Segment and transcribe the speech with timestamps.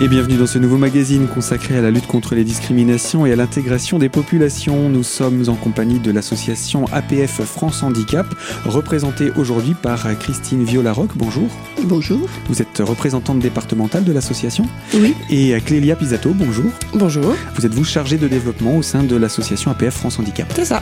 [0.00, 3.36] Et bienvenue dans ce nouveau magazine consacré à la lutte contre les discriminations et à
[3.36, 4.88] l'intégration des populations.
[4.88, 8.32] Nous sommes en compagnie de l'association APF France Handicap,
[8.64, 11.10] représentée aujourd'hui par Christine Violaroc.
[11.16, 11.48] Bonjour.
[11.82, 12.28] Bonjour.
[12.48, 15.16] Vous êtes représentante départementale de l'association Oui.
[15.30, 16.70] Et Clélia Pisato, bonjour.
[16.94, 17.34] Bonjour.
[17.56, 20.46] Vous êtes vous chargée de développement au sein de l'association APF France Handicap.
[20.54, 20.80] C'est ça.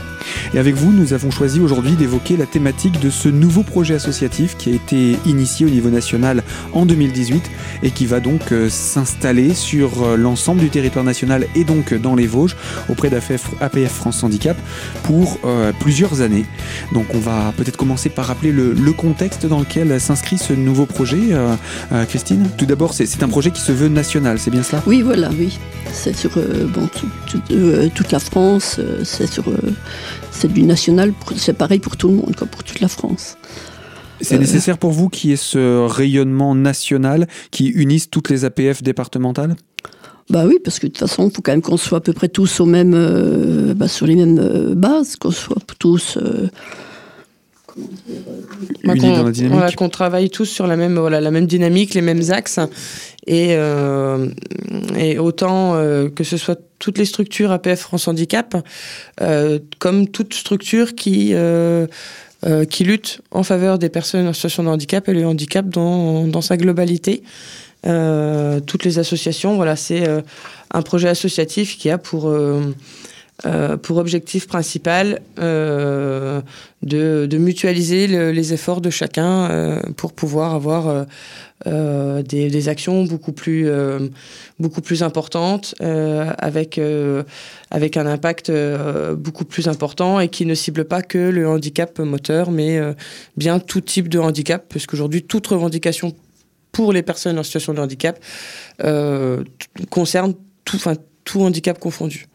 [0.53, 4.59] Et avec vous, nous avons choisi aujourd'hui d'évoquer la thématique de ce nouveau projet associatif
[4.59, 6.43] qui a été initié au niveau national
[6.75, 7.51] en 2018
[7.83, 8.69] et qui va donc euh,
[9.07, 12.57] s'installer sur euh, l'ensemble du territoire national et donc dans les Vosges
[12.89, 14.57] auprès d'APF APF France Handicap
[15.05, 16.45] pour euh, plusieurs années.
[16.93, 21.19] Donc on va peut-être commencer par rappeler le, contexte dans lequel s'inscrit ce nouveau projet.
[21.33, 21.55] euh,
[22.07, 24.83] Christine, tout d'abord, c'est un projet qui se veut national, c'est bien cela?
[24.87, 25.59] Oui, voilà, oui.
[25.93, 26.33] C'est sur
[27.95, 28.81] toute la France.
[29.05, 31.13] c'est du national.
[31.37, 33.37] C'est pareil pour tout le monde, quoi, pour toute la France.
[34.21, 38.83] C'est nécessaire pour vous qu'il y ait ce rayonnement national qui unisse toutes les APF
[38.83, 39.57] départementales?
[40.31, 42.13] Bah oui, parce que de toute façon, il faut quand même qu'on soit à peu
[42.13, 46.17] près tous au même, euh, bah, sur les mêmes euh, bases, qu'on soit tous.
[46.21, 46.49] euh,
[48.85, 51.31] Bah, Unis qu'on- dans la dynamique voilà, qu'on travaille tous sur la même, voilà, la
[51.31, 52.59] même dynamique, les mêmes axes.
[53.27, 54.29] Et, euh,
[54.97, 58.57] et autant euh, que ce soit toutes les structures APF France Handicap,
[59.21, 61.33] euh, comme toute structure qui,
[62.47, 66.29] euh, qui lutte en faveur des personnes en situation de handicap et le handicap dans,
[66.29, 67.25] dans sa globalité.
[67.87, 70.21] Euh, toutes les associations, voilà, c'est euh,
[70.71, 72.33] un projet associatif qui a pour,
[73.45, 76.41] euh, pour objectif principal euh,
[76.83, 81.07] de, mutualiser le- les efforts de chacun euh, pour pouvoir avoir
[81.65, 83.69] des, actions beaucoup plus,
[84.59, 86.81] beaucoup plus importantes, avec,
[87.71, 88.53] avec un impact
[89.15, 92.79] beaucoup plus important et qui ne cible pas que le handicap moteur, mais
[93.37, 96.15] bien tout type de handicap, parce qu'aujourd'hui, toute revendication
[96.73, 98.23] pour les personnes en situation de handicap
[99.91, 100.35] concerne
[100.65, 100.79] tout,
[101.25, 102.27] tout handicap confondu.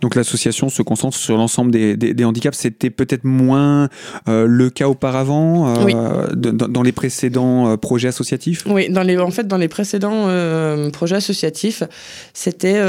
[0.00, 2.56] Donc l'association se concentre sur l'ensemble des, des- des handicaps.
[2.58, 3.88] C'était peut-être moins
[4.28, 5.94] euh, le cas auparavant euh, Oui.
[6.34, 8.64] de- dans, les précédents euh, projets associatifs?
[8.66, 10.28] Oui, dans les, en fait, dans les précédents
[10.92, 11.82] projets associatifs,
[12.32, 12.80] c'était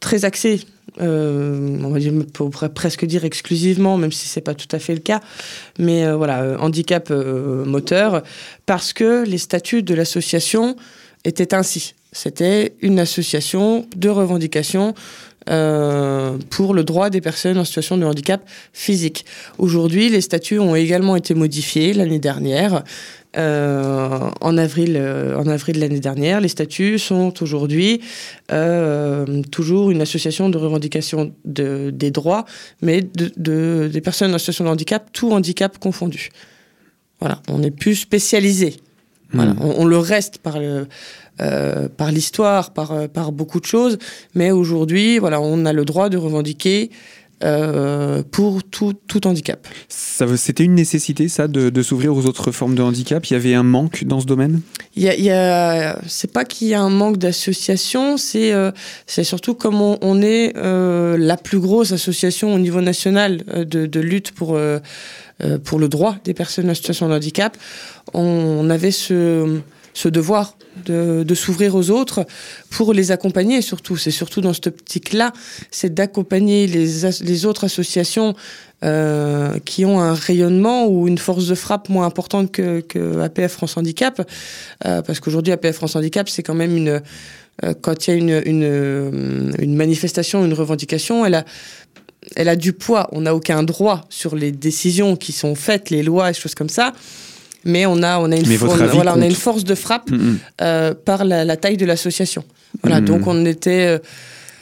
[0.00, 0.60] très axé.
[1.00, 4.78] euh, on va dire, on pourrait presque dire exclusivement, même si c'est pas tout à
[4.78, 5.20] fait le cas,
[5.78, 8.22] mais euh, voilà, euh, handicap moteur,
[8.66, 10.76] parce que les statuts de l'association
[11.24, 11.94] étaient ainsi.
[12.12, 14.94] C'était une association de revendication
[15.50, 18.42] euh, pour le droit des personnes en situation de handicap
[18.72, 19.24] physique.
[19.58, 22.82] Aujourd'hui, les statuts ont également été modifiés l'année dernière.
[23.36, 28.00] Euh, en avril, euh, en avril de l'année dernière, les statuts sont aujourd'hui
[28.50, 32.46] euh, toujours une association de revendication de, des droits,
[32.82, 36.30] mais de, de- des personnes en situation de handicap, tout handicap confondu.
[37.20, 38.76] Voilà, on n'est plus spécialisé.
[39.34, 39.58] Voilà, Hmm.
[39.60, 40.86] on, on le reste par le,
[41.40, 43.98] euh, par l'histoire, par, euh, par beaucoup de choses,
[44.34, 46.90] mais aujourd'hui, voilà, on a le droit de revendiquer
[47.44, 49.64] euh, pour tout, tout handicap.
[49.88, 53.24] C'était une nécessité, ça, de, de s'ouvrir aux autres formes de handicap?
[53.26, 54.60] Il y avait un manque dans ce domaine?
[54.96, 58.52] Il y a, il y a- c'est pas qu'il y a un manque d'associations, c'est
[58.52, 58.72] euh,
[59.06, 63.86] c'est surtout comme on, on est euh, la plus grosse association au niveau national de,
[63.86, 64.58] de lutte pour
[65.62, 67.56] pour le droit des personnes en situation de handicap.
[68.14, 69.60] On, on avait ce
[69.98, 72.24] ce devoir de, s'ouvrir aux autres
[72.70, 73.96] pour les accompagner surtout.
[73.96, 75.32] C'est surtout dans cette optique-là,
[75.72, 78.34] c'est d'accompagner les, autres associations
[78.84, 83.76] euh, qui ont un rayonnement ou une force de frappe moins importante que, APF France
[83.76, 84.22] Handicap.
[84.86, 87.02] Euh, parce qu'aujourd'hui, APF France Handicap, c'est quand même une.
[87.64, 91.44] euh, quand il y a une manifestation, une revendication, elle a,
[92.36, 93.08] elle a du poids.
[93.10, 96.68] On n'a aucun droit sur les décisions qui sont faites, les lois et choses comme
[96.68, 96.92] ça.
[97.64, 100.10] Mais on a, on a, une, on voilà, on a force de frappe
[100.60, 102.44] euh, par la, la taille de l'association.
[102.82, 103.86] Voilà, donc on était.
[103.86, 103.98] euh,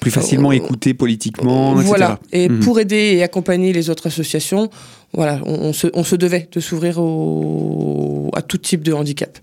[0.00, 0.52] Plus facilement Oh.
[0.52, 2.18] écouté politiquement, voilà.
[2.32, 2.44] etc.
[2.44, 4.70] Et pour aider et accompagner les autres associations,
[5.12, 6.98] voilà, on, on se, on se devait de s'ouvrir
[8.34, 9.38] à tout type de handicap.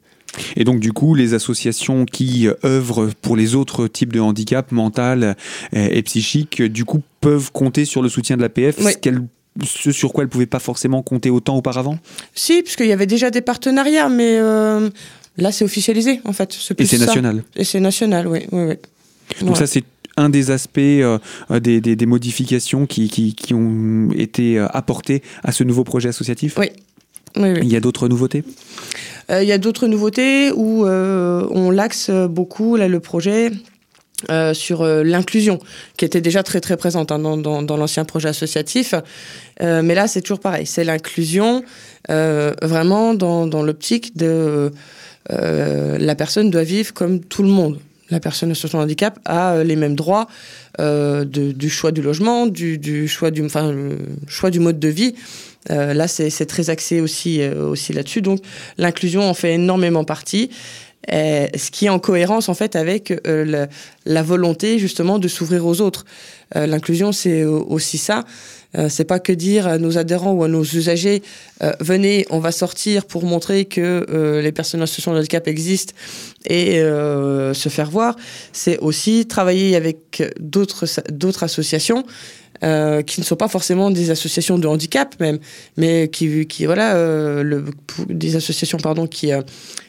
[0.55, 4.71] Et donc, du coup, les associations qui euh, œuvrent pour les autres types de handicap,
[4.71, 5.35] mental
[5.75, 8.93] euh, et psychique, euh, du coup, peuvent compter sur le soutien de l'APF, Oui.
[8.93, 9.21] ce, qu'elles-
[9.63, 11.97] ce sur quoi elles ne pouvaient pas forcément compter autant auparavant
[12.33, 14.89] Si, puisqu'il y avait déjà des partenariats, mais euh,
[15.37, 16.55] là c'est officialisé en fait.
[16.79, 17.43] Et c'est national.
[17.55, 18.39] Et c'est national, oui.
[18.51, 18.75] oui, oui.
[19.41, 19.55] Donc Ouais.
[19.59, 19.83] ça, c'est
[20.17, 21.17] un des aspects euh,
[21.61, 26.09] des, des- des modifications qui, qui- qui ont été euh, apportées à ce nouveau projet
[26.09, 26.55] associatif.
[26.57, 26.67] Oui.
[27.35, 27.59] Oui, oui.
[27.63, 28.43] Il y a d'autres nouveautés
[29.31, 33.49] Euh, Il y a d'autres nouveautés où euh, on l'axe beaucoup, là, le projet,
[34.29, 35.59] euh, sur euh, l'inclusion,
[35.97, 38.95] qui était déjà très très présente hein, dans, l'ancien projet associatif.
[39.61, 40.65] Euh, mais là, c'est toujours pareil.
[40.65, 41.63] C'est l'inclusion
[42.09, 44.71] vraiment dans, l'optique de
[45.29, 47.79] la personne doit vivre comme tout le monde.
[48.09, 50.27] la personne en de handicap a les mêmes droits
[50.79, 53.47] du choix du logement, du, choix du,
[54.27, 55.15] choix du mode de vie.
[55.69, 57.39] là, c'est très axé aussi
[57.93, 58.21] là-dessus.
[58.21, 58.41] Donc,
[58.77, 60.49] l'inclusion en fait énormément partie.
[61.09, 66.05] Ce qui est en cohérence en fait avec la, volonté justement de s'ouvrir aux autres.
[66.55, 68.25] L'inclusion, c'est aussi ça.
[68.77, 71.21] Euh, c'est pas que dire à nos adhérents ou à nos usagers
[71.61, 75.47] euh, venez, on va sortir pour montrer que euh, les personnes en situation de handicap
[75.47, 75.93] existent
[76.45, 78.17] et se faire voir.
[78.51, 82.03] C'est aussi travailler avec d'autres associations
[82.63, 85.39] euh, qui ne sont pas forcément des associations de handicap même,
[85.75, 87.65] mais qui, qui voilà, euh, le,
[88.07, 89.41] des associations pardon qui euh,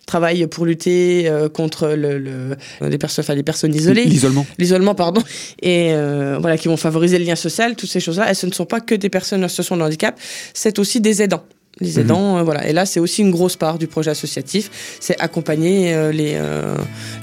[0.07, 5.23] travaillent pour lutter contre le, le, les personnes, enfin les personnes isolées, l'isolement, l'isolement pardon,
[5.63, 5.93] et
[6.41, 8.31] voilà qui vont favoriser le lien social, toutes ces choses-là.
[8.31, 10.19] Et ce ne sont pas que des personnes en situation de handicap,
[10.53, 11.45] c'est aussi des aidants
[11.81, 12.01] les mhm.
[12.01, 12.69] aidants, voilà.
[12.69, 16.39] Et là, c'est aussi une grosse part du projet associatif, c'est accompagner les,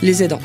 [0.01, 0.42] les aidants.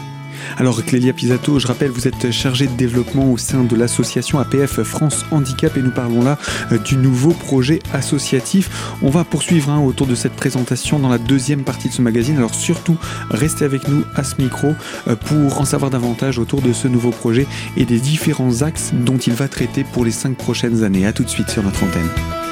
[0.59, 4.83] Alors Clélia Pisato, je rappelle, vous êtes chargée de développement au sein de l'association APF
[4.83, 6.39] France Handicap et nous parlons là
[6.73, 8.95] euh, du nouveau projet associatif.
[9.03, 12.37] On va poursuivre hein, autour de cette présentation dans la deuxième partie de ce magazine.
[12.37, 12.97] Alors surtout,
[13.31, 14.75] restez avec nous à ce micro
[15.09, 17.47] euh, pour en savoir davantage autour de ce nouveau projet
[17.77, 21.07] et des différents axes dont il va traiter pour les cinq prochaines années.
[21.07, 22.46] A tout de suite sur notre antenne.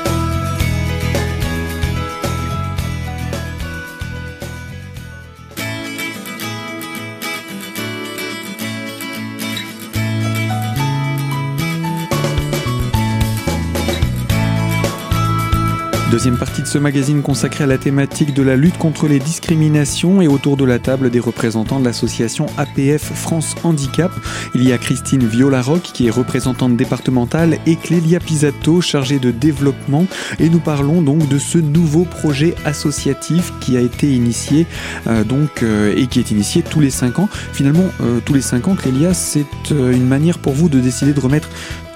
[16.14, 20.22] Deuxième partie de ce magazine consacré à la thématique de la lutte contre les discriminations
[20.22, 24.12] et autour de la table des représentants de l'association APF France Handicap.
[24.55, 30.06] Il y a Christine Violaroc qui est représentante départementale et Clélia Pisato chargée de développement
[30.38, 34.69] et nous parlons donc de ce nouveau projet associatif qui a été initié
[35.08, 37.28] euh, donc euh, et qui est initié tous les cinq ans.
[37.52, 41.19] Finalement, euh, tous les cinq ans, Clélia, c'est une manière pour vous de décider de
[41.19, 41.49] remettre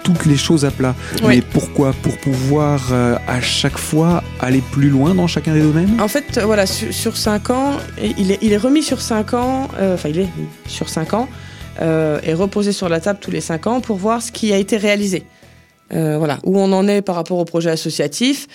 [0.03, 0.95] toutes les choses à plat.
[1.27, 6.01] Mais pourquoi Pour pouvoir euh, à chaque fois aller plus loin dans chacun des domaines?
[6.01, 7.73] En fait, voilà, sur, 5 ans,
[8.19, 10.29] il est, il est remis sur 5 ans, euh, enfin il est
[10.67, 11.29] sur 5 ans,
[11.81, 14.57] euh, et reposé sur la table tous les 5 ans pour voir ce qui a
[14.57, 15.25] été réalisé.
[15.91, 18.47] voilà, où on en est par rapport au projet associatif.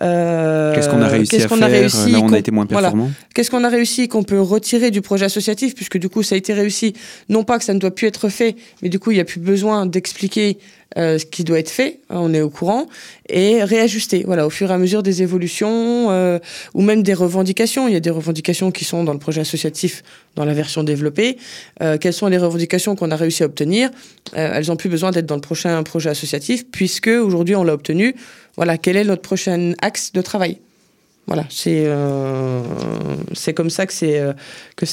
[0.00, 3.10] Qu'est-ce qu'on a réussi à faire a réussi, Là, on a été moins performant.
[3.34, 6.38] Qu'est-ce qu'on a réussi qu'on peut retirer du projet associatif, puisque du coup, ça a
[6.38, 6.94] été réussi.
[7.28, 9.24] Non pas que ça ne doit plus être fait, mais du coup, il n'y a
[9.24, 10.58] plus besoin d'expliquer
[10.98, 12.88] euh, ce qui doit être fait, hein, on est au courant,
[13.28, 16.40] et réajuster, voilà, au fur et à mesure des évolutions euh,
[16.74, 17.86] ou même des revendications.
[17.86, 20.02] Il y a des revendications qui sont dans le projet associatif,
[20.34, 21.36] dans la version développée.
[21.80, 23.90] Euh, quelles sont les revendications qu'on a réussi à obtenir?
[24.32, 28.16] Elles n'ont plus besoin d'être dans le prochain projet associatif, puisque aujourd'hui on l'a obtenu.
[28.56, 30.58] Voilà, quel est notre prochain axe de travail?
[31.26, 32.60] Voilà, c'est euh,
[33.34, 34.32] c'est comme ça que c'est euh,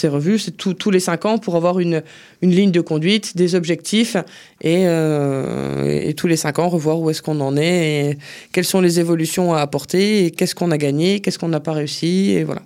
[0.04, 0.38] revu.
[0.38, 2.04] C'est tous les cinq ans pour avoir une,
[2.44, 4.18] une ligne de conduite, des objectifs
[4.62, 8.20] et, euh, et tous les cinq ans revoir où est-ce qu'on en est
[8.52, 11.74] quelles sont les évolutions à apporter et qu'est-ce qu'on a gagné, qu'est-ce qu'on n'a pas
[11.74, 12.62] réussi et voilà.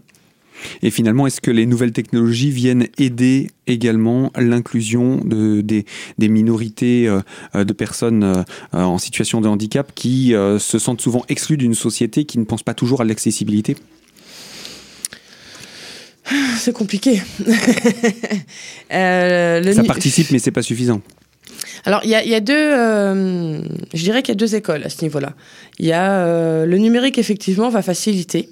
[0.81, 5.85] Et finalement, est-ce que les nouvelles technologies viennent aider également l'inclusion de, des,
[6.27, 7.21] minorités euh,
[7.55, 8.43] euh, de personnes euh,
[8.73, 12.73] en situation de handicap qui se sentent souvent exclues d'une société qui ne pense pas
[12.73, 13.75] toujours à l'accessibilité?
[16.57, 17.21] C'est compliqué.
[18.89, 21.01] Ça participe, mais c'est pas suffisant.
[21.85, 22.53] Alors, il y, y a, deux,
[23.93, 25.33] je dirais qu'il y a deux écoles à ce niveau-là.
[25.79, 28.49] Il y a le numérique, effectivement, va faciliter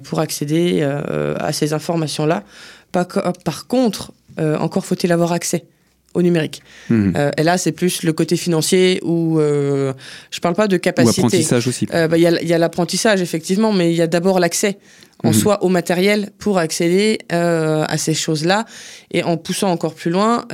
[0.00, 2.44] pour accéder euh, à ces informations-là.
[2.92, 3.06] Par,
[3.44, 5.66] par contre, euh, encore faut-il avoir accès
[6.14, 6.62] au numérique.
[6.90, 7.32] Mhm.
[7.36, 9.92] et là, c'est plus le côté financier où euh,
[10.30, 11.22] je parle pas de capacité.
[11.22, 11.86] Ou apprentissage aussi.
[11.92, 14.78] Il bah, y a, l'apprentissage, effectivement, mais il y a d'abord l'accès
[15.22, 15.34] en mhm.
[15.34, 18.64] soi au matériel pour accéder à ces choses-là.
[19.10, 20.44] Et en poussant encore plus loin,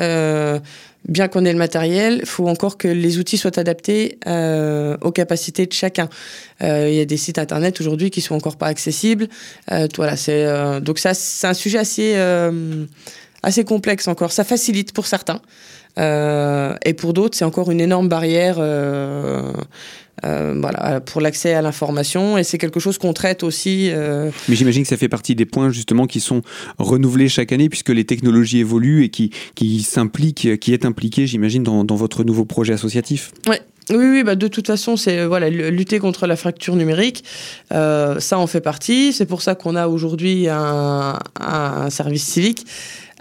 [1.08, 5.12] bien qu'on ait le matériel, il faut encore que les outils soient adaptés euh, aux
[5.12, 6.08] capacités de chacun.
[6.62, 9.28] Euh, il y a des sites internet aujourd'hui qui sont encore pas accessibles.
[9.72, 10.46] Euh, voilà, c'est
[10.80, 12.14] donc ça, c'est un sujet assez
[13.42, 14.32] assez complexe encore.
[14.32, 15.40] Ça facilite pour certains.
[15.98, 18.58] et pour d'autres, c'est encore une énorme barrière
[20.24, 22.36] euh, voilà, pour l'accès à l'information.
[22.36, 23.90] Et c'est quelque chose qu'on traite aussi.
[23.90, 26.42] Euh, Mais j'imagine que ça fait partie des points justement qui sont
[26.78, 31.62] renouvelés chaque année puisque les technologies évoluent et qui, qui s'impliquent, qui est impliqué, j'imagine,
[31.62, 33.32] dans, dans, votre nouveau projet associatif.
[33.46, 33.60] Ouais.
[33.88, 37.24] Oui, oui, bah de toute façon, c'est voilà lutter contre la fracture numérique.
[37.72, 39.12] Euh, ça en fait partie.
[39.12, 42.66] C'est pour ça qu'on a aujourd'hui un, un, service civique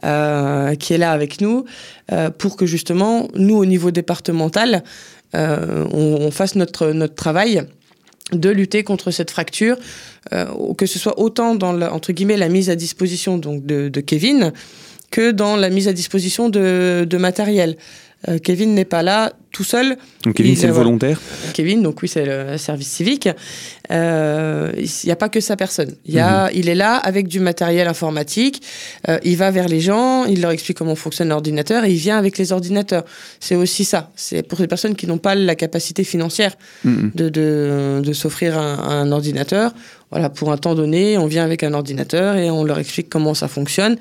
[0.03, 1.65] euh, qui est là avec nous
[2.11, 4.83] euh, pour que justement nous, au niveau départemental,
[5.35, 7.63] euh, on, fasse notre, notre travail
[8.31, 9.75] de lutter contre cette fracture,
[10.77, 14.53] que ce soit autant dans la, entre guillemets la mise à disposition donc de, Kevin
[15.09, 17.75] que dans la mise à disposition de matériel.
[18.27, 19.97] Euh, Kevin n'est pas là tout seul.
[20.23, 20.85] Donc Kevin, c'est le voilà.
[20.85, 21.19] volontaire.
[21.53, 23.29] Kevin, donc oui, c'est le service civique.
[23.91, 25.95] Euh, Il n'y a pas que sa personne.
[26.05, 28.61] Il, y a, il est là avec du matériel informatique.
[29.07, 32.17] Euh, il va vers les gens, il leur explique comment fonctionne l'ordinateur et il vient
[32.17, 33.05] avec les ordinateurs.
[33.39, 34.11] C'est aussi ça.
[34.15, 37.11] C'est pour les personnes qui n'ont pas la capacité financière Mhm.
[37.15, 39.73] de, de, de s'offrir un, un ordinateur.
[40.11, 43.33] Voilà, pour un temps donné, on vient avec un ordinateur et on leur explique comment
[43.33, 43.97] ça fonctionne.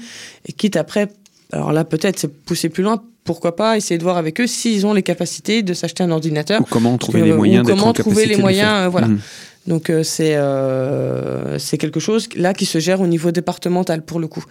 [0.47, 1.09] Et quitte après,
[1.53, 4.87] alors là peut-être c'est pousser plus loin, pourquoi pas essayer de voir avec eux s'ils
[4.87, 6.61] ont les capacités de s'acheter un ordinateur.
[6.61, 9.09] Ou comment trouver que- les moyens d'être comment en trouver les moyens, euh, voilà.
[9.09, 9.21] Mhm.
[9.67, 14.19] Donc euh, c'est euh, c'est quelque chose là qui se gère au niveau départemental pour
[14.19, 14.43] le coup.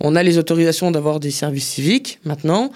[0.00, 2.72] On a les autorisations d'avoir des services civiques maintenant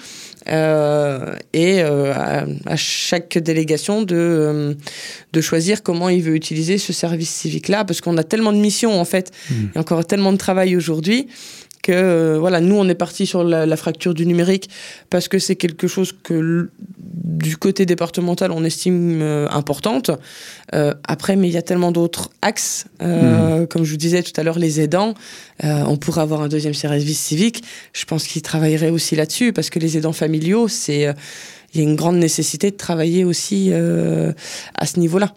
[0.49, 4.75] euh, et euh, à, à chaque délégation de euh,
[5.33, 8.59] de choisir comment il veut utiliser ce service civique là parce qu'on a tellement de
[8.59, 11.27] missions en fait, il y a encore tellement de travail aujourd'hui
[11.89, 14.69] que euh, voilà, nous on est parti sur la, la fracture du numérique
[15.09, 16.69] parce que c'est quelque chose que
[17.01, 20.11] du côté départemental on estime euh, importante.
[20.75, 24.39] Euh, après, mais il y a tellement d'autres axes, euh, comme je vous disais tout
[24.39, 25.15] à l'heure, les aidants.
[25.63, 27.65] on pourrait avoir un deuxième service civique.
[27.95, 31.15] Je pense qu'ils travailleraient aussi là-dessus parce que les aidants familiaux, c'est
[31.73, 35.33] il y a une grande nécessité de travailler aussi à ce niveau-là.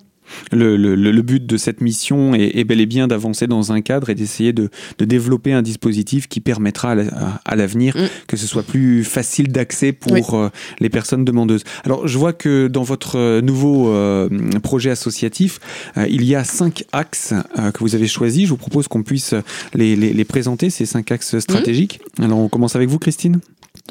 [0.52, 3.72] Le, le- le- le but de cette mission est, est bel et bien d'avancer dans
[3.72, 7.56] un cadre et d'essayer de, de développer un dispositif qui permettra à la- à- à
[7.56, 8.08] l'avenir Mm.
[8.28, 10.22] que ce soit plus facile d'accès pour Oui.
[10.34, 11.64] euh, les personnes demandeuses.
[11.84, 14.30] Alors, je vois que dans votre euh, nouveau euh,
[14.64, 15.60] projet associatif,
[15.98, 18.46] euh, il y a cinq axes euh, que vous avez choisis.
[18.46, 19.34] Je vous propose qu'on puisse
[19.74, 22.00] les, les- les présenter, ces cinq axes stratégiques.
[22.20, 23.40] Alors, on commence avec vous, Christine.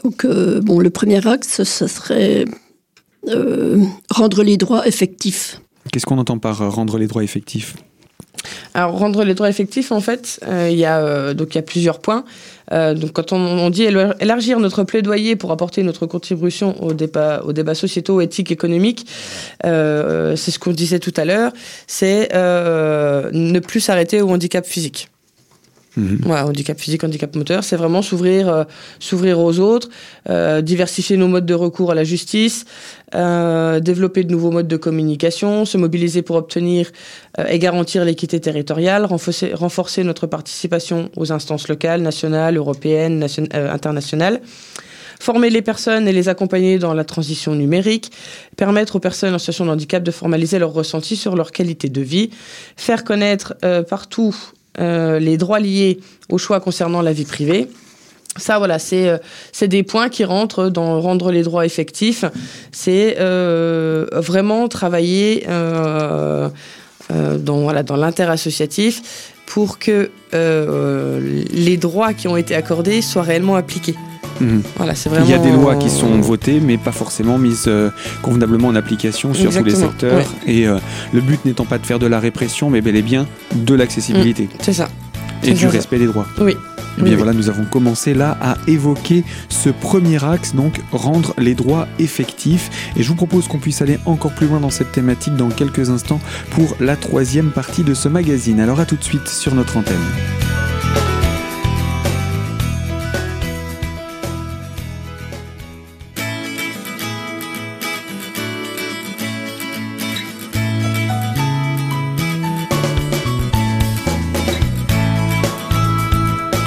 [0.04, 2.44] Donc, euh, bon, le premier axe, ça serait
[3.28, 5.60] euh, rendre les droits effectifs.
[5.92, 7.76] Qu'est-ce qu'on entend par euh, rendre les droits effectifs?
[8.74, 11.98] Alors rendre les droits effectifs, en fait, euh, il y a euh, y a plusieurs
[11.98, 12.24] points.
[12.70, 17.74] Donc quand on, dit élargir notre plaidoyer pour apporter notre contribution au débat, au débat
[17.74, 19.08] sociétaux, éthiques, économiques,
[19.64, 21.52] c'est ce qu'on disait tout à l'heure,
[21.88, 25.08] c'est ne plus s'arrêter au handicap physique.
[25.96, 26.30] Mhm.
[26.30, 28.64] Handicap physique, handicap moteur, c'est vraiment s'ouvrir, euh,
[29.00, 29.88] s'ouvrir aux autres,
[30.28, 32.64] euh, diversifier nos modes de recours à la justice,
[33.14, 36.90] euh, développer de nouveaux modes de communication, se mobiliser pour obtenir
[37.48, 44.40] et garantir l'équité territoriale, renforcer, renforcer notre participation aux instances locales, nationales, européennes, nation- internationales.
[45.18, 48.10] Former les personnes et les accompagner dans la transition numérique,
[48.56, 52.00] permettre aux personnes en situation de handicap de formaliser leurs ressentis sur leur qualité de
[52.00, 52.30] vie,
[52.76, 53.54] faire connaître
[53.88, 54.34] partout
[54.78, 57.68] euh, les droits liés aux choix concernant la vie privée.
[58.36, 59.18] Ça, voilà, c'est euh,
[59.52, 62.24] c'est des points qui rentrent dans rendre les droits effectifs.
[62.70, 66.52] C'est euh, vraiment travailler dans,
[67.62, 73.96] voilà, dans l'interassociatif pour que les droits qui ont été accordés soient réellement appliqués.
[74.40, 74.62] Mhm.
[74.76, 75.26] Voilà, c'est vraiment.
[75.26, 77.90] Il y a des lois qui sont votées, mais pas forcément mises euh,
[78.22, 80.24] convenablement en application sur tous les secteurs.
[80.46, 80.78] Et euh,
[81.12, 84.48] le but n'étant pas de faire de la répression, mais bel et bien de l'accessibilité
[84.60, 84.88] C'est ça.
[85.42, 85.68] et du ça.
[85.70, 86.26] respect des droits.
[86.40, 86.56] Oui.
[86.98, 91.34] Eh bien Oui, voilà, nous avons commencé là à évoquer ce premier axe, donc rendre
[91.38, 92.68] les droits effectifs.
[92.96, 95.88] Et je vous propose qu'on puisse aller encore plus loin dans cette thématique dans quelques
[95.90, 96.20] instants
[96.50, 98.58] pour la troisième partie de ce magazine.
[98.60, 99.96] Alors à tout de suite sur notre antenne.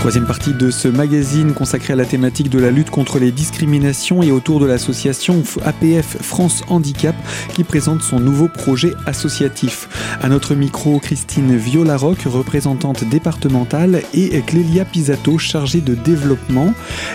[0.04, 4.22] Troisième partie de ce magazine consacré à la thématique de la lutte contre les discriminations
[4.22, 7.16] et autour de l'association APF France Handicap
[7.56, 9.88] qui présente son nouveau projet associatif.
[10.22, 16.74] À notre micro, Christine Violaroc, représentante départementale, et Clélia Pisato, chargée de développement.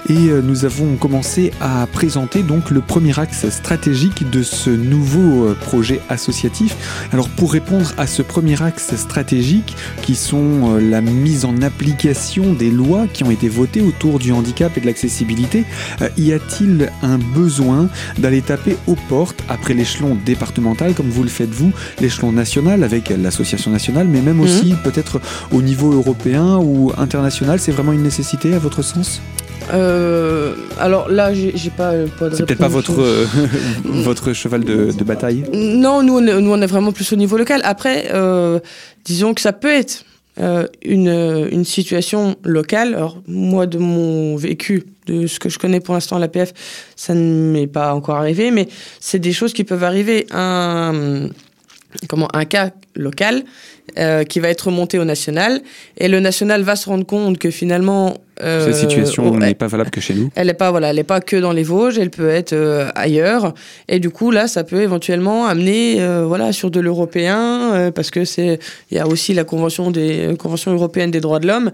[0.08, 5.48] Et euh, nous avons commencé à présenter donc le premier axe stratégique de ce nouveau
[5.48, 7.08] euh, projet associatif.
[7.12, 12.54] Alors pour répondre à ce premier axe stratégique, qui sont euh, la mise en application
[12.54, 15.64] des lois qui ont été votées autour du handicap et de l'accessibilité,
[16.00, 21.28] euh, y a-t-il un besoin d'aller taper aux portes après l'échelon départemental, comme vous le
[21.28, 25.20] faites vous, l'échelon national avec l'association nationale, mais même aussi peut-être
[25.52, 29.20] au niveau européen ou international C'est vraiment une nécessité à votre sens?
[29.72, 33.26] Euh, alors là, j'ai pas, euh, pas de C'est peut-être pas votre, euh,
[33.84, 35.44] votre cheval de, de bataille?
[35.52, 37.60] Non, nous on, est, nous on est vraiment plus au niveau local.
[37.64, 38.60] Après, euh,
[39.04, 40.04] disons que ça peut être
[40.40, 42.94] euh, une, une situation locale.
[42.94, 46.52] Alors moi, de mon vécu, de ce que je connais pour l'instant à l'APF,
[46.96, 48.68] ça ne m'est pas encore arrivé, mais
[49.00, 50.26] c'est des choses qui peuvent arriver.
[50.30, 51.28] Un,
[52.08, 53.44] comment, un cas local,
[53.98, 55.60] euh, qui va être remonté au national.
[55.96, 58.18] Et le national va se rendre compte que finalement.
[58.42, 60.30] Euh, Cette situation n'est pas valable que chez nous.
[60.34, 63.54] Elle n'est pas, voilà, elle pas que dans les Vosges, elle peut être euh, ailleurs.
[63.88, 68.58] Et du coup, là, ça peut éventuellement amener voilà, sur de l'européen, parce que c'est
[68.90, 71.70] il y a aussi la Convention, des, Convention européenne des droits de l'homme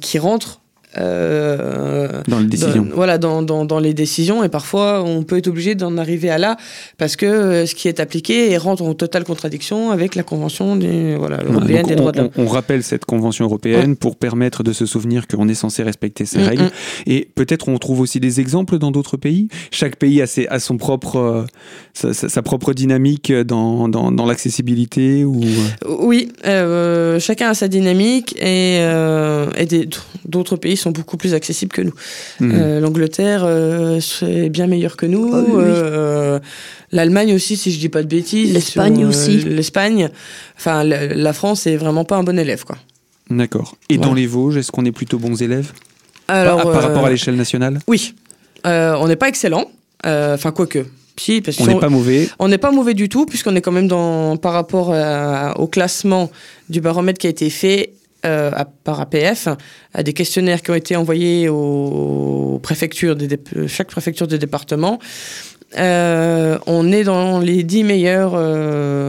[0.00, 0.60] qui rentre
[0.98, 2.84] euh, dans les décisions.
[2.84, 4.42] Dans, voilà, dans, dans, dans, les décisions.
[4.44, 6.56] Et parfois, on peut être obligé d'en arriver à là
[6.98, 11.16] parce que euh, ce qui est appliqué rentre en totale contradiction avec la Convention des,
[11.16, 12.30] voilà, européenne Donc des on, droits de l'homme.
[12.36, 13.96] On, rappelle cette Convention européenne ouais.
[13.96, 16.70] pour permettre de se souvenir qu'on est censé respecter ces mm règles.
[17.06, 19.48] Et peut-être on trouve aussi des exemples dans d'autres pays.
[19.70, 21.46] Chaque pays a, ses, a son propre,
[22.02, 25.40] euh, sa, propre dynamique dans, dans, dans l'accessibilité ou...
[25.86, 28.76] Oui, euh, chacun a sa dynamique et,
[29.56, 29.66] et
[30.28, 31.94] d'autres pays sont beaucoup plus accessibles que nous.
[32.40, 32.52] Mmh.
[32.54, 35.30] Euh, L'Angleterre, euh, c'est bien meilleur que nous.
[35.34, 36.40] Ah oui, oui.
[36.92, 38.52] L'Allemagne aussi, si je dis pas de bêtises.
[38.52, 39.38] L'Espagne aussi.
[39.38, 40.10] L'Espagne.
[40.56, 42.76] Enfin, la, la, France est vraiment pas un bon élève, quoi.
[43.28, 43.76] D'accord.
[43.88, 44.08] Et voilà.
[44.08, 45.72] dans les Vosges, est-ce qu'on est plutôt bons élèves?
[46.28, 47.80] Alors, par, par rapport à l'échelle nationale?
[47.88, 48.14] Oui.
[48.64, 49.70] on n'est pas excellent.
[50.04, 50.86] Enfin, quoique.
[51.18, 52.28] Si, parce on n'est pas mauvais.
[52.38, 55.66] On n'est pas mauvais du tout, puisqu'on est quand même dans, par rapport à, au
[55.66, 56.30] classement
[56.68, 57.94] du baromètre qui a été fait
[58.26, 59.48] euh, à, par APF,
[59.94, 64.98] à des questionnaires qui ont été envoyés aux préfectures, des, chaque préfecture des départements.
[65.78, 69.08] Euh, on est dans les dix meilleures euh,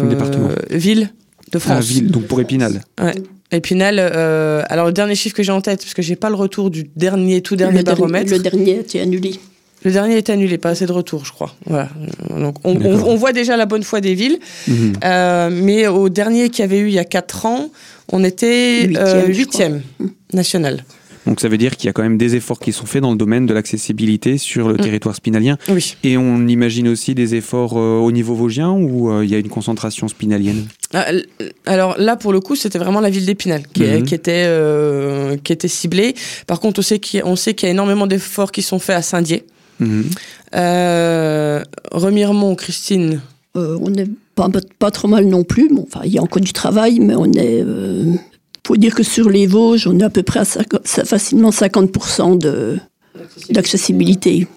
[0.71, 1.11] villes
[1.51, 1.77] de France.
[1.77, 2.81] Ah, ville, donc pour Épinal.
[3.01, 3.13] Ouais.
[3.51, 6.35] Épinal, euh, alors le dernier chiffre que j'ai en tête, parce que j'ai pas le
[6.35, 8.31] retour du dernier, tout dernier le baromètre.
[8.31, 9.39] Le dernier a été annulé.
[9.83, 11.55] Le dernier est annulé, pas assez de retour, je crois.
[11.65, 11.87] Voilà.
[12.29, 14.73] Donc on, on, on, voit déjà la bonne foi des villes, mmh.
[15.05, 17.69] euh, mais au dernier qu'il y avait eu il y a 4 ans,
[18.11, 18.87] on était
[19.27, 20.83] huitième euh, national.
[21.27, 23.11] Donc ça veut dire qu'il y a quand même des efforts qui sont faits dans
[23.11, 24.77] le domaine de l'accessibilité sur le mmh.
[24.77, 25.57] territoire spinalien.
[25.67, 25.97] Oui.
[26.03, 29.37] Et on imagine aussi des efforts euh, au niveau vosgien où euh, il y a
[29.37, 30.67] une concentration spinalienne?
[31.65, 34.03] Alors là, pour le coup, c'était vraiment la ville d'Épinal qui, mmh.
[34.03, 36.15] qui, était, euh, qui était ciblée.
[36.47, 39.01] Par contre, on sait qu'il y, qu y, a énormément d'efforts qui sont faits à
[39.01, 39.43] Saint-Dié.
[39.81, 40.03] Mmh.
[41.91, 43.19] Remiremont, Christine
[43.57, 45.69] On n'est pas, pas, trop mal non plus.
[45.69, 47.63] Bon, enfin, il y a encore du travail, mais on est
[48.67, 52.79] faut dire que sur les Vosges, on est à peu près à 50, facilement 50%
[53.49, 54.47] d'accessibilité.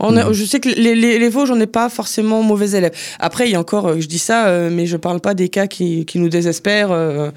[0.00, 2.92] On a, je sais que les, les, les Vosges, on n'est pas forcément mauvais élèves.
[3.18, 5.48] Après, il y a encore, euh, je dis ça, euh, mais je parle pas des
[5.48, 6.90] cas qui, qui nous désespèrent.
[6.90, 7.30] Euh,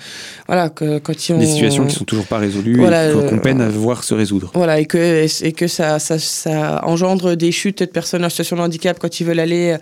[0.47, 1.39] voilà, que, quand ils ont...
[1.39, 4.51] Des situations qui sont toujours pas résolues voilà, et qu'on peine à voir se résoudre.
[4.53, 8.55] Voilà, et que, et que ça, ça, ça engendre des chutes de personnes en situation
[8.55, 9.77] de handicap quand ils veulent aller.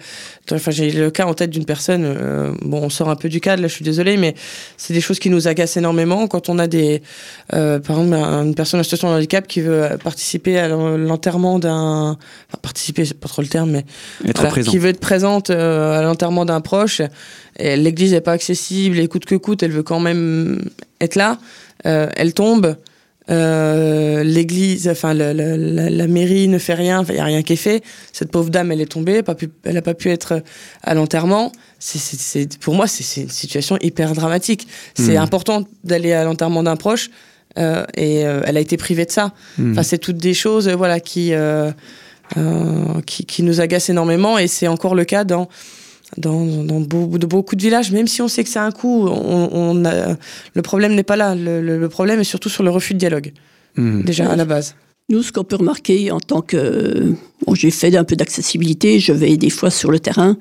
[0.51, 3.39] Enfin, j'ai le cas en tête d'une personne, euh, bon, on sort un peu du
[3.39, 4.35] cadre, là, je suis désolée, mais
[4.75, 7.01] c'est des choses qui nous agacent énormément quand on a des,
[7.53, 12.17] euh, par exemple, une personne en situation de handicap qui veut participer à l'enterrement d'un,
[12.49, 13.85] enfin, participer, c'est pas trop le terme, mais
[14.27, 17.01] être voilà, qui veut être présente euh, à l'enterrement d'un proche.
[17.59, 20.61] L'église n'est pas accessible, et coûte que coûte, elle veut quand même
[20.99, 21.37] être là.
[21.85, 22.77] Euh, elle tombe.
[23.29, 27.43] Euh, l'église, enfin la, la, la, la, mairie ne fait rien, il n'y a rien
[27.43, 27.83] qui est fait.
[28.11, 30.41] Cette pauvre dame, elle est tombée, pas pu, elle n'a pas pu être
[30.81, 31.51] à l'enterrement.
[31.79, 34.67] C'est, pour moi, c'est, une situation hyper dramatique.
[34.95, 35.21] C'est mmh.
[35.21, 37.09] important d'aller à l'enterrement d'un proche
[37.57, 39.33] euh, et euh, elle a été privée de ça.
[39.57, 39.71] Mmh.
[39.71, 41.33] Enfin, c'est toutes des choses, voilà, qui,
[43.05, 45.49] qui, qui nous agacent énormément et c'est encore le cas dans
[46.17, 49.07] dans, dans beaucoup, de beaucoup de villages, même si on sait que c'est un coût,
[49.07, 50.17] on, on a,
[50.53, 51.35] le problème n'est pas là.
[51.35, 53.31] Le, le, le, problème est surtout sur le refus de dialogue,
[53.75, 54.03] mmh.
[54.03, 54.75] déjà à la base.
[55.09, 57.13] Nous, ce qu'on peut remarquer en tant que...
[57.45, 60.37] Bon, j'ai fait un peu d'accessibilité, je vais des fois sur le terrain.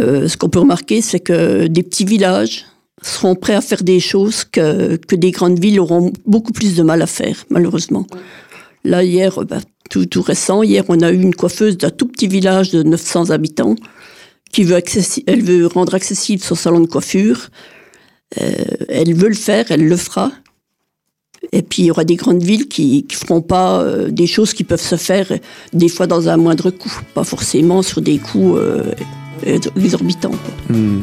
[0.00, 2.66] Euh, ce qu'on peut remarquer, c'est que des petits villages
[3.02, 6.82] seront prêts à faire des choses que, que des grandes villes auront beaucoup plus de
[6.82, 8.06] mal à faire, malheureusement.
[8.84, 12.28] Là, hier, bah, tout, tout récent, hier, on a eu une coiffeuse d'un tout petit
[12.28, 13.76] village de 900 habitants
[14.52, 14.80] qui veut,
[15.26, 17.50] elle veut rendre accessible son salon de coiffure.
[18.40, 18.52] Euh,
[18.88, 20.30] elle veut le faire, elle le fera.
[21.52, 24.54] Et puis il y aura des grandes villes qui ne feront pas euh, des choses
[24.54, 25.30] qui peuvent se faire
[25.72, 28.92] des fois dans un moindre coût, pas forcément sur des coûts euh,
[29.44, 30.38] exorbitants.
[30.70, 31.00] Mmh.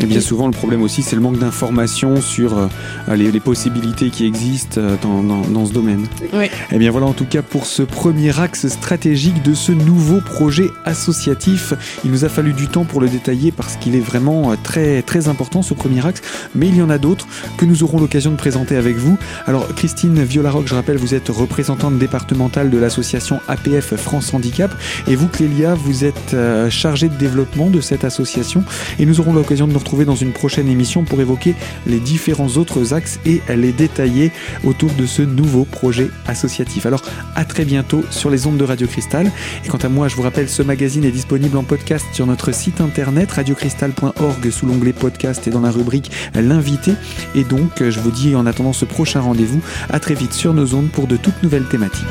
[0.00, 2.68] Et bien souvent, le problème aussi, c'est le manque d'informations sur euh,
[3.14, 6.06] les, les, possibilités qui existent euh, dans, dans, dans ce domaine.
[6.34, 6.44] Oui.
[6.44, 10.20] Et eh bien voilà en tout cas pour ce premier axe stratégique de ce nouveau
[10.20, 11.72] projet associatif.
[12.04, 15.00] Il nous a fallu du temps pour le détailler parce qu'il est vraiment euh, très,
[15.00, 16.20] très important ce premier axe,
[16.54, 19.16] mais il y en a d'autres que nous aurons l'occasion de présenter avec vous.
[19.46, 24.74] Alors Christine Violaroc, je rappelle, vous êtes représentante départementale de l'association APF France Handicap
[25.08, 26.36] et vous Clélia, vous êtes
[26.68, 28.62] chargée de développement de cette association
[28.98, 31.54] et nous aurons l'occasion de nous dans une prochaine émission pour évoquer
[31.86, 34.32] les différents autres axes et les détailler
[34.64, 36.86] autour de ce nouveau projet associatif.
[36.86, 37.02] Alors
[37.34, 39.30] à très bientôt sur les ondes de Radio Cristal.
[39.64, 42.52] Et quant à moi, je vous rappelle, ce magazine est disponible en podcast sur notre
[42.52, 46.92] site internet radiocristal.org sous l'onglet podcast et dans la rubrique l'invité.
[47.34, 50.74] Et donc, je vous dis en attendant ce prochain rendez-vous, à très vite sur nos
[50.74, 52.04] ondes pour de toutes nouvelles thématiques.